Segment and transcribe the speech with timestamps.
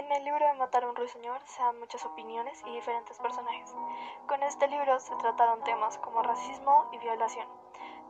[0.00, 3.70] En el libro de Matar a un ruiseñor se dan muchas opiniones y diferentes personajes.
[4.26, 7.46] Con este libro se trataron temas como racismo y violación.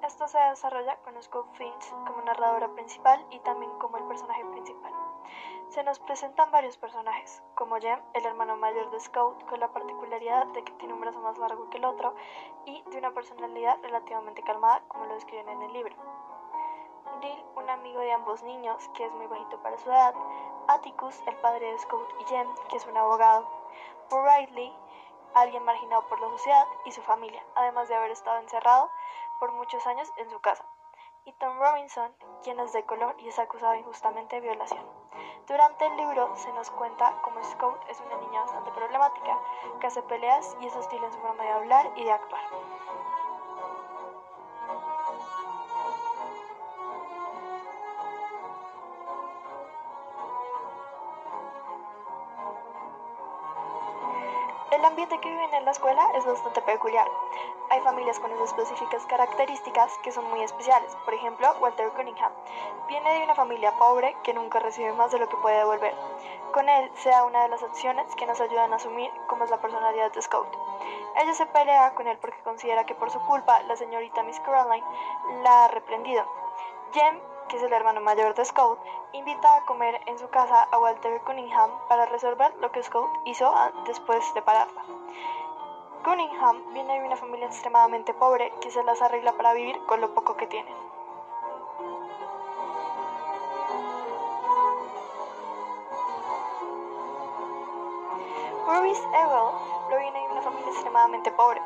[0.00, 4.92] Esto se desarrolla con Scout Finch como narradora principal y también como el personaje principal.
[5.70, 10.46] Se nos presentan varios personajes, como Jem, el hermano mayor de Scout, con la particularidad
[10.46, 12.14] de que tiene un brazo más largo que el otro
[12.66, 15.96] y de una personalidad relativamente calmada, como lo describen en el libro.
[17.70, 20.14] Amigo de ambos niños, que es muy bajito para su edad,
[20.68, 23.48] Atticus, el padre de Scout y Jem, que es un abogado,
[24.10, 24.76] Riley,
[25.34, 28.90] alguien marginado por la sociedad y su familia, además de haber estado encerrado
[29.38, 30.64] por muchos años en su casa,
[31.24, 34.84] y Tom Robinson, quien es de color y es acusado injustamente de violación.
[35.46, 39.38] Durante el libro se nos cuenta cómo Scout es una niña bastante problemática,
[39.80, 42.42] que hace peleas y es hostil en su forma de hablar y de actuar.
[54.70, 57.10] El ambiente que viven en la escuela es bastante peculiar.
[57.70, 60.94] Hay familias con esas específicas características que son muy especiales.
[61.04, 62.30] Por ejemplo, Walter Cunningham
[62.86, 65.92] viene de una familia pobre que nunca recibe más de lo que puede devolver.
[66.52, 69.50] Con él se da una de las opciones que nos ayudan a asumir cómo es
[69.50, 70.56] la personalidad de Scout.
[71.16, 74.86] Ella se pelea con él porque considera que por su culpa la señorita Miss Caroline
[75.42, 76.24] la ha reprendido.
[76.92, 78.78] Jem que es el hermano mayor de Scout,
[79.12, 83.52] invita a comer en su casa a Walter Cunningham para resolver lo que Scout hizo
[83.86, 84.82] después de pararla.
[86.04, 90.14] Cunningham viene de una familia extremadamente pobre que se las arregla para vivir con lo
[90.14, 90.74] poco que tienen.
[98.70, 99.50] Maurice Ewell
[99.88, 101.60] proviene de una familia extremadamente pobre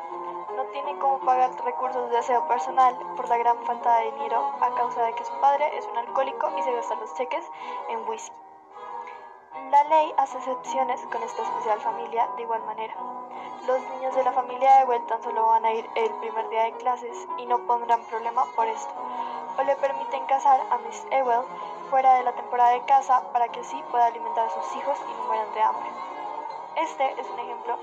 [0.55, 4.73] no tiene cómo pagar recursos de aseo personal por la gran falta de dinero a
[4.73, 7.45] causa de que su padre es un alcohólico y se gasta los cheques
[7.89, 8.35] en whisky.
[9.69, 12.95] La ley hace excepciones con esta especial familia de igual manera.
[13.67, 16.73] Los niños de la familia Ewell tan solo van a ir el primer día de
[16.77, 18.93] clases y no pondrán problema por esto,
[19.59, 21.45] o le permiten casar a Miss Ewell
[21.91, 25.13] fuera de la temporada de casa para que así pueda alimentar a sus hijos y
[25.13, 26.14] no mueran de hambre.
[26.75, 27.77] Este es un ejemplo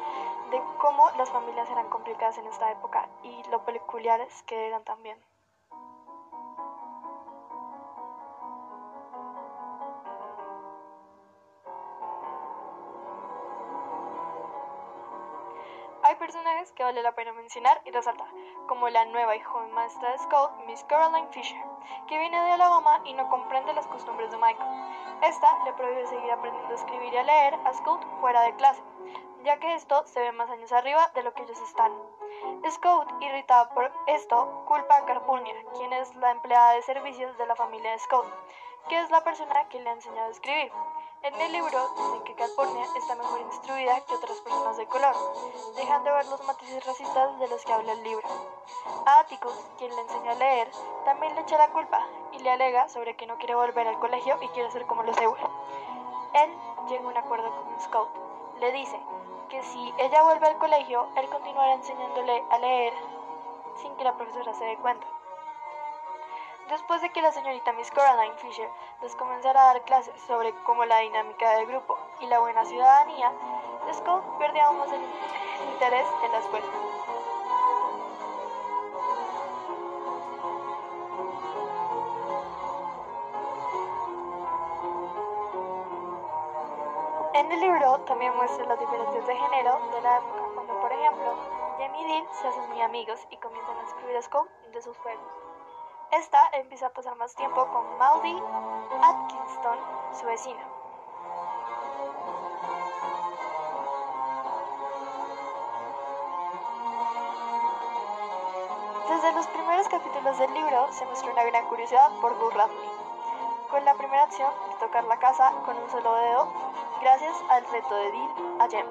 [0.51, 5.19] de cómo las familias eran complicadas en esta época y lo peculiares que eran también.
[16.05, 18.27] Hay personajes que vale la pena mencionar y resaltar,
[18.67, 21.63] como la nueva y joven maestra de Scout, Miss Caroline Fisher,
[22.09, 24.69] que viene de Alabama y no comprende las costumbres de Michael.
[25.23, 28.83] Esta le prohíbe seguir aprendiendo a escribir y a leer a Scout fuera de clase,
[29.45, 31.93] ya que esto se ve más años arriba de lo que ellos están.
[32.69, 37.55] Scout, irritada por esto, culpa a Carpulnia, quien es la empleada de servicios de la
[37.55, 38.27] familia de Scout,
[38.89, 40.73] que es la persona que le ha enseñado a escribir.
[41.23, 45.15] En el libro dicen que Calpurnia está mejor instruida que otras personas de color,
[45.77, 48.29] dejando ver los matices racistas de los que habla el libro.
[49.33, 50.71] Atticus, quien le enseñó a leer,
[51.07, 54.37] también le echa la culpa y le alega sobre que no quiere volver al colegio
[54.43, 55.41] y quiere ser como los Ewell.
[56.35, 56.55] Él
[56.89, 58.11] llega a un acuerdo con Scout.
[58.61, 59.01] Le dice
[59.49, 62.93] que si ella vuelve al colegio, él continuará enseñándole a leer
[63.81, 65.07] sin que la profesora se dé cuenta.
[66.69, 68.69] Después de que la señorita Miss Caroline Fisher
[69.01, 73.33] les comenzara a dar clases sobre cómo la dinámica del grupo y la buena ciudadanía,
[73.95, 75.01] Scott perdió aún más el
[75.73, 76.67] interés en la escuela.
[87.35, 91.35] En el libro también muestra las diferencias de género de la época, cuando por ejemplo,
[91.79, 95.25] Jamie y Dean se hacen muy amigos y comienzan a escribir a de sus juegos.
[96.11, 98.39] Esta empieza a pasar más tiempo con Maudie
[99.03, 99.79] Atkinson,
[100.13, 100.61] su vecina.
[109.09, 112.91] Desde los primeros capítulos del libro se muestra una gran curiosidad por Radley,
[113.71, 117.95] con la primera acción de tocar la casa con un solo dedo gracias al reto
[117.97, 118.87] de Dean a Jem.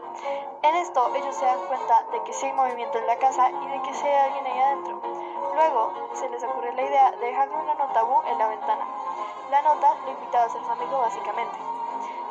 [0.63, 3.68] En esto ellos se dan cuenta de que sí hay movimiento en la casa y
[3.68, 5.02] de que sí hay alguien ahí adentro.
[5.56, 8.86] Luego se les ocurre la idea de dejarle una nota Boo en la ventana.
[9.50, 11.58] La nota lo invitaba a ser su amigo básicamente.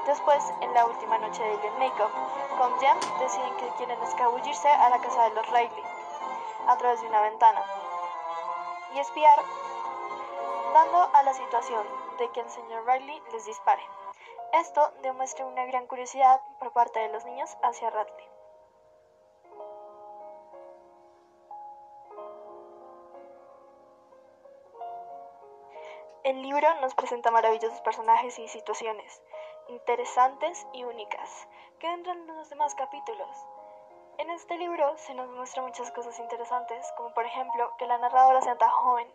[0.06, 2.11] Después, en la última noche de Alien Makeup,
[2.59, 5.85] con Jem deciden que quieren escabullirse a la casa de los Riley
[6.67, 7.62] a través de una ventana
[8.94, 9.38] y espiar,
[10.75, 11.87] dando a la situación
[12.19, 14.00] de que el señor Riley les dispare.
[14.52, 18.29] Esto demuestra una gran curiosidad por parte de los niños hacia Radley.
[26.25, 29.23] El libro nos presenta maravillosos personajes y situaciones,
[29.69, 31.49] interesantes y únicas
[31.79, 33.46] que entran en los demás capítulos.
[34.19, 38.43] En este libro se nos muestra muchas cosas interesantes, como por ejemplo que la narradora
[38.43, 39.08] sea tan joven.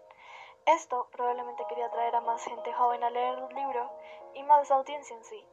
[0.65, 3.87] Esto probablemente quería atraer a más gente joven a leer el libro
[4.33, 5.45] y más audiencia en sí,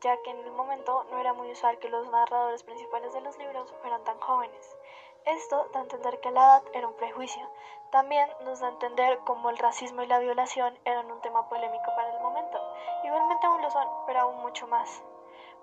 [0.00, 3.36] ya que en el momento no era muy usual que los narradores principales de los
[3.38, 4.76] libros fueran tan jóvenes.
[5.24, 7.44] Esto da a entender que la edad era un prejuicio.
[7.90, 11.86] También nos da a entender cómo el racismo y la violación eran un tema polémico
[11.96, 12.60] para el momento.
[13.02, 15.02] Igualmente aún lo son, pero aún mucho más.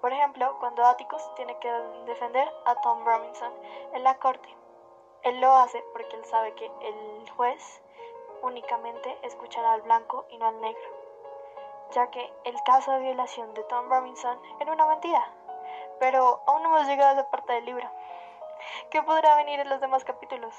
[0.01, 1.71] Por ejemplo, cuando Atticus tiene que
[2.05, 3.53] defender a Tom Robinson
[3.93, 4.53] en la corte.
[5.23, 7.81] Él lo hace porque él sabe que el juez
[8.41, 10.81] únicamente escuchará al blanco y no al negro,
[11.91, 15.31] ya que el caso de violación de Tom Robinson era una mentira.
[15.99, 17.89] Pero aún no hemos llegado a esa parte del libro.
[18.89, 20.55] ¿Qué podrá venir en los demás capítulos?